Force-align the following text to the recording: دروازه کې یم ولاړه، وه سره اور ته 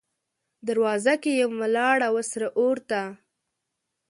دروازه 0.67 1.13
کې 1.21 1.31
یم 1.41 1.53
ولاړه، 1.61 2.07
وه 2.13 2.23
سره 2.31 2.47
اور 2.61 2.77
ته 2.89 3.01